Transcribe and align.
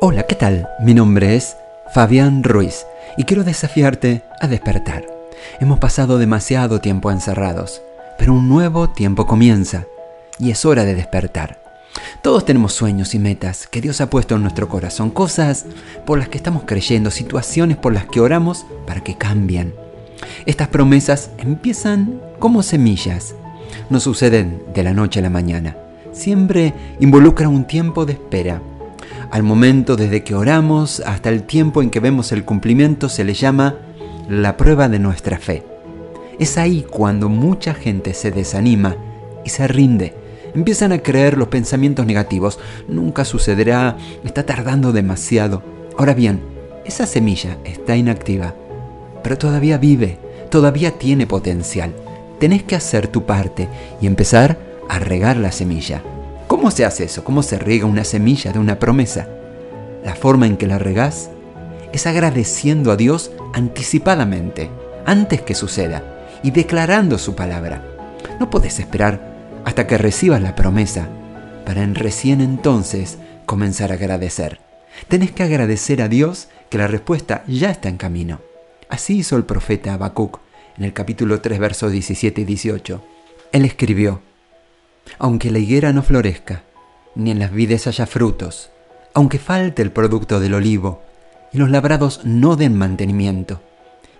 Hola, 0.00 0.26
¿qué 0.28 0.36
tal? 0.36 0.68
Mi 0.78 0.94
nombre 0.94 1.34
es 1.34 1.56
Fabián 1.92 2.44
Ruiz 2.44 2.86
y 3.16 3.24
quiero 3.24 3.42
desafiarte 3.42 4.22
a 4.40 4.46
despertar. 4.46 5.04
Hemos 5.58 5.80
pasado 5.80 6.18
demasiado 6.18 6.80
tiempo 6.80 7.10
encerrados, 7.10 7.82
pero 8.16 8.32
un 8.32 8.48
nuevo 8.48 8.90
tiempo 8.90 9.26
comienza 9.26 9.86
y 10.38 10.52
es 10.52 10.64
hora 10.64 10.84
de 10.84 10.94
despertar. 10.94 11.60
Todos 12.22 12.44
tenemos 12.44 12.74
sueños 12.74 13.16
y 13.16 13.18
metas 13.18 13.66
que 13.66 13.80
Dios 13.80 14.00
ha 14.00 14.08
puesto 14.08 14.36
en 14.36 14.42
nuestro 14.42 14.68
corazón, 14.68 15.10
cosas 15.10 15.66
por 16.06 16.20
las 16.20 16.28
que 16.28 16.36
estamos 16.38 16.62
creyendo, 16.64 17.10
situaciones 17.10 17.76
por 17.76 17.92
las 17.92 18.06
que 18.06 18.20
oramos 18.20 18.66
para 18.86 19.00
que 19.00 19.16
cambien. 19.16 19.74
Estas 20.46 20.68
promesas 20.68 21.30
empiezan 21.38 22.20
como 22.38 22.62
semillas, 22.62 23.34
no 23.90 23.98
suceden 23.98 24.62
de 24.72 24.84
la 24.84 24.94
noche 24.94 25.18
a 25.18 25.22
la 25.22 25.30
mañana, 25.30 25.76
siempre 26.12 26.72
involucran 27.00 27.50
un 27.50 27.64
tiempo 27.64 28.06
de 28.06 28.12
espera 28.12 28.62
al 29.30 29.42
momento 29.42 29.96
desde 29.96 30.24
que 30.24 30.34
oramos 30.34 31.00
hasta 31.00 31.28
el 31.28 31.42
tiempo 31.42 31.82
en 31.82 31.90
que 31.90 32.00
vemos 32.00 32.32
el 32.32 32.44
cumplimiento 32.44 33.08
se 33.08 33.24
le 33.24 33.34
llama 33.34 33.76
la 34.28 34.56
prueba 34.56 34.88
de 34.88 34.98
nuestra 34.98 35.38
fe. 35.38 35.64
Es 36.38 36.56
ahí 36.56 36.86
cuando 36.88 37.28
mucha 37.28 37.74
gente 37.74 38.14
se 38.14 38.30
desanima 38.30 38.96
y 39.44 39.50
se 39.50 39.68
rinde. 39.68 40.14
Empiezan 40.54 40.92
a 40.92 40.98
creer 40.98 41.36
los 41.36 41.48
pensamientos 41.48 42.06
negativos. 42.06 42.58
Nunca 42.88 43.24
sucederá, 43.24 43.96
está 44.24 44.46
tardando 44.46 44.92
demasiado. 44.92 45.62
Ahora 45.98 46.14
bien, 46.14 46.40
esa 46.84 47.06
semilla 47.06 47.58
está 47.64 47.96
inactiva, 47.96 48.54
pero 49.22 49.36
todavía 49.36 49.76
vive, 49.78 50.18
todavía 50.50 50.92
tiene 50.92 51.26
potencial. 51.26 51.92
Tenés 52.38 52.62
que 52.62 52.76
hacer 52.76 53.08
tu 53.08 53.24
parte 53.26 53.68
y 54.00 54.06
empezar 54.06 54.58
a 54.88 54.98
regar 54.98 55.36
la 55.36 55.52
semilla. 55.52 56.02
¿Cómo 56.58 56.72
se 56.72 56.84
hace 56.84 57.04
eso? 57.04 57.22
¿Cómo 57.22 57.44
se 57.44 57.56
riega 57.56 57.86
una 57.86 58.02
semilla 58.02 58.50
de 58.50 58.58
una 58.58 58.80
promesa? 58.80 59.28
La 60.04 60.16
forma 60.16 60.48
en 60.48 60.56
que 60.56 60.66
la 60.66 60.80
regás 60.80 61.30
es 61.92 62.04
agradeciendo 62.04 62.90
a 62.90 62.96
Dios 62.96 63.30
anticipadamente, 63.54 64.68
antes 65.06 65.40
que 65.40 65.54
suceda, 65.54 66.02
y 66.42 66.50
declarando 66.50 67.16
su 67.16 67.36
palabra. 67.36 67.84
No 68.40 68.50
podés 68.50 68.80
esperar 68.80 69.60
hasta 69.64 69.86
que 69.86 69.98
recibas 69.98 70.42
la 70.42 70.56
promesa 70.56 71.08
para 71.64 71.84
en 71.84 71.94
recién 71.94 72.40
entonces 72.40 73.18
comenzar 73.46 73.92
a 73.92 73.94
agradecer. 73.94 74.58
Tenés 75.06 75.30
que 75.30 75.44
agradecer 75.44 76.02
a 76.02 76.08
Dios 76.08 76.48
que 76.70 76.78
la 76.78 76.88
respuesta 76.88 77.44
ya 77.46 77.70
está 77.70 77.88
en 77.88 77.98
camino. 77.98 78.40
Así 78.88 79.18
hizo 79.18 79.36
el 79.36 79.44
profeta 79.44 79.94
Habacuc 79.94 80.40
en 80.76 80.82
el 80.82 80.92
capítulo 80.92 81.40
3, 81.40 81.56
versos 81.60 81.92
17 81.92 82.40
y 82.40 82.44
18. 82.44 83.00
Él 83.52 83.64
escribió, 83.64 84.22
aunque 85.18 85.50
la 85.50 85.58
higuera 85.58 85.92
no 85.92 86.02
florezca, 86.02 86.62
ni 87.14 87.30
en 87.30 87.38
las 87.38 87.52
vides 87.52 87.86
haya 87.86 88.06
frutos, 88.06 88.70
aunque 89.14 89.38
falte 89.38 89.82
el 89.82 89.90
producto 89.90 90.40
del 90.40 90.54
olivo, 90.54 91.02
y 91.52 91.58
los 91.58 91.70
labrados 91.70 92.20
no 92.24 92.56
den 92.56 92.76
mantenimiento, 92.76 93.60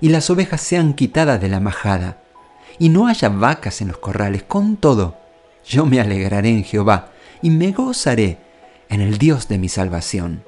y 0.01 0.09
las 0.09 0.31
ovejas 0.31 0.61
sean 0.61 0.95
quitadas 0.95 1.41
de 1.41 1.49
la 1.49 1.61
majada, 1.61 2.19
y 2.79 2.89
no 2.89 3.07
haya 3.07 3.29
vacas 3.29 3.81
en 3.81 3.89
los 3.89 3.99
corrales, 3.99 4.43
con 4.43 4.77
todo, 4.77 5.17
yo 5.67 5.85
me 5.87 6.01
alegraré 6.01 6.51
en 6.51 6.65
Jehová, 6.65 7.11
y 7.43 7.51
me 7.51 7.73
gozaré 7.73 8.39
en 8.89 9.01
el 9.01 9.19
Dios 9.19 9.49
de 9.49 9.59
mi 9.59 9.69
salvación. 9.69 10.43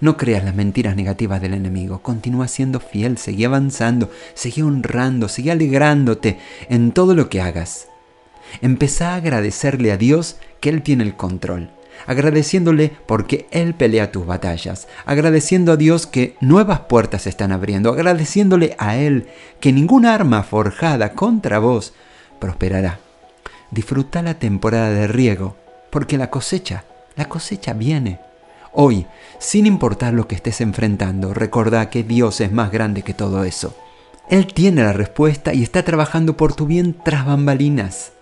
No 0.00 0.16
creas 0.16 0.44
las 0.44 0.54
mentiras 0.54 0.96
negativas 0.96 1.40
del 1.40 1.54
enemigo. 1.54 2.00
Continúa 2.02 2.48
siendo 2.48 2.80
fiel, 2.80 3.18
seguí 3.18 3.44
avanzando, 3.44 4.10
seguí 4.34 4.62
honrando, 4.62 5.28
seguí 5.28 5.50
alegrándote 5.50 6.38
en 6.68 6.92
todo 6.92 7.14
lo 7.14 7.28
que 7.28 7.40
hagas. 7.40 7.88
Empezá 8.60 9.12
a 9.12 9.16
agradecerle 9.16 9.92
a 9.92 9.96
Dios 9.96 10.36
que 10.60 10.68
Él 10.70 10.82
tiene 10.82 11.04
el 11.04 11.14
control, 11.14 11.70
agradeciéndole 12.06 12.92
porque 13.06 13.46
Él 13.50 13.74
pelea 13.74 14.12
tus 14.12 14.26
batallas, 14.26 14.88
agradeciendo 15.06 15.72
a 15.72 15.76
Dios 15.76 16.06
que 16.06 16.36
nuevas 16.40 16.80
puertas 16.80 17.22
se 17.22 17.30
están 17.30 17.52
abriendo, 17.52 17.90
agradeciéndole 17.90 18.74
a 18.78 18.96
Él 18.96 19.28
que 19.60 19.72
ninguna 19.72 20.14
arma 20.14 20.42
forjada 20.42 21.12
contra 21.12 21.58
vos 21.58 21.94
prosperará. 22.38 23.00
Disfruta 23.70 24.22
la 24.22 24.34
temporada 24.34 24.90
de 24.90 25.06
riego, 25.06 25.56
porque 25.90 26.18
la 26.18 26.30
cosecha, 26.30 26.84
la 27.16 27.26
cosecha 27.26 27.74
viene. 27.74 28.20
Hoy, 28.72 29.06
sin 29.38 29.66
importar 29.66 30.14
lo 30.14 30.28
que 30.28 30.34
estés 30.34 30.60
enfrentando, 30.60 31.34
recordá 31.34 31.90
que 31.90 32.02
Dios 32.02 32.40
es 32.40 32.52
más 32.52 32.70
grande 32.70 33.02
que 33.02 33.14
todo 33.14 33.44
eso. 33.44 33.74
Él 34.30 34.46
tiene 34.52 34.82
la 34.82 34.92
respuesta 34.92 35.54
y 35.54 35.62
está 35.62 35.84
trabajando 35.84 36.36
por 36.36 36.54
tu 36.54 36.66
bien 36.66 36.94
tras 37.02 37.24
bambalinas 37.24 38.12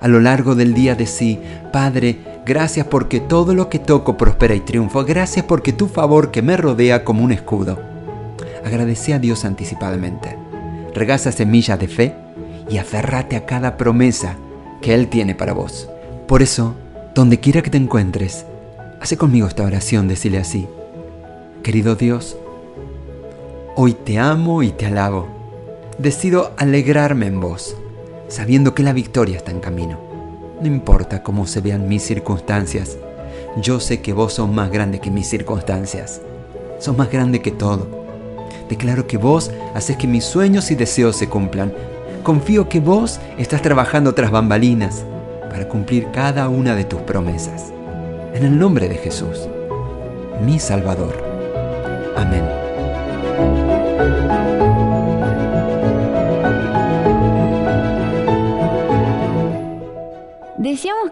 a 0.00 0.08
lo 0.08 0.20
largo 0.20 0.54
del 0.54 0.74
día 0.74 0.94
de 0.94 1.06
sí, 1.06 1.40
Padre, 1.72 2.18
gracias 2.44 2.86
porque 2.86 3.20
todo 3.20 3.54
lo 3.54 3.68
que 3.68 3.78
toco 3.78 4.16
prospera 4.16 4.54
y 4.54 4.60
triunfa, 4.60 5.02
gracias 5.02 5.44
porque 5.46 5.72
tu 5.72 5.88
favor 5.88 6.30
que 6.30 6.42
me 6.42 6.56
rodea 6.56 7.04
como 7.04 7.24
un 7.24 7.32
escudo. 7.32 7.78
Agradece 8.64 9.14
a 9.14 9.18
Dios 9.18 9.44
anticipadamente. 9.44 10.36
Regaza 10.94 11.32
semillas 11.32 11.78
de 11.78 11.88
fe 11.88 12.14
y 12.68 12.78
aferrate 12.78 13.36
a 13.36 13.46
cada 13.46 13.76
promesa 13.76 14.36
que 14.82 14.94
Él 14.94 15.08
tiene 15.08 15.34
para 15.34 15.52
vos. 15.52 15.88
Por 16.26 16.42
eso, 16.42 16.74
donde 17.14 17.38
quiera 17.38 17.62
que 17.62 17.70
te 17.70 17.78
encuentres, 17.78 18.44
hace 19.00 19.16
conmigo 19.16 19.46
esta 19.46 19.62
oración, 19.62 20.08
decile 20.08 20.38
así. 20.38 20.66
Querido 21.62 21.94
Dios, 21.96 22.36
hoy 23.76 23.92
te 23.92 24.18
amo 24.18 24.62
y 24.62 24.70
te 24.70 24.86
alabo. 24.86 25.28
Decido 25.98 26.52
alegrarme 26.58 27.26
en 27.26 27.40
vos 27.40 27.76
sabiendo 28.28 28.74
que 28.74 28.82
la 28.82 28.92
victoria 28.92 29.36
está 29.36 29.50
en 29.50 29.60
camino. 29.60 29.98
No 30.60 30.66
importa 30.66 31.22
cómo 31.22 31.46
se 31.46 31.60
vean 31.60 31.88
mis 31.88 32.02
circunstancias, 32.02 32.96
yo 33.62 33.80
sé 33.80 34.02
que 34.02 34.12
vos 34.12 34.34
sos 34.34 34.50
más 34.50 34.70
grande 34.70 34.98
que 34.98 35.10
mis 35.10 35.28
circunstancias. 35.28 36.20
Sos 36.78 36.96
más 36.96 37.10
grande 37.10 37.40
que 37.40 37.50
todo. 37.50 37.88
Declaro 38.68 39.06
que 39.06 39.16
vos 39.16 39.50
haces 39.74 39.96
que 39.96 40.06
mis 40.06 40.24
sueños 40.24 40.70
y 40.70 40.74
deseos 40.74 41.16
se 41.16 41.28
cumplan. 41.28 41.72
Confío 42.22 42.68
que 42.68 42.80
vos 42.80 43.18
estás 43.38 43.62
trabajando 43.62 44.14
tras 44.14 44.30
bambalinas 44.30 45.04
para 45.48 45.68
cumplir 45.68 46.10
cada 46.12 46.50
una 46.50 46.74
de 46.74 46.84
tus 46.84 47.00
promesas. 47.00 47.72
En 48.34 48.44
el 48.44 48.58
nombre 48.58 48.90
de 48.90 48.96
Jesús, 48.96 49.48
mi 50.44 50.58
Salvador. 50.58 51.24
Amén. 52.14 53.65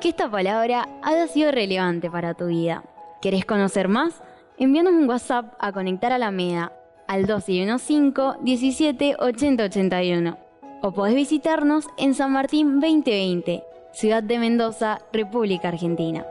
Que 0.04 0.10
esta 0.10 0.30
palabra 0.30 0.86
haya 1.00 1.26
sido 1.28 1.50
relevante 1.50 2.10
para 2.10 2.34
tu 2.34 2.48
vida. 2.48 2.84
¿Querés 3.22 3.46
conocer 3.46 3.88
más? 3.88 4.22
Envíanos 4.58 4.92
un 4.92 5.08
WhatsApp 5.08 5.54
a 5.58 5.72
Conectar 5.72 6.12
a 6.12 6.18
la 6.18 6.30
MEDA 6.30 6.72
al 7.08 7.24
215 7.24 8.40
17 8.42 9.16
80 9.18 9.64
81 9.64 10.38
o 10.82 10.92
podés 10.92 11.14
visitarnos 11.14 11.86
en 11.96 12.12
San 12.12 12.32
Martín 12.32 12.80
2020, 12.80 13.64
Ciudad 13.94 14.22
de 14.22 14.38
Mendoza, 14.38 15.00
República 15.10 15.68
Argentina. 15.68 16.26